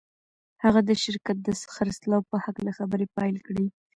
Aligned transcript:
هغه 0.63 0.79
د 0.89 0.91
شرکت 1.03 1.37
د 1.43 1.47
خرڅلاو 1.75 2.27
په 2.31 2.37
هکله 2.45 2.71
خبرې 2.79 3.05
پیل 3.17 3.35
کړې 3.47 3.65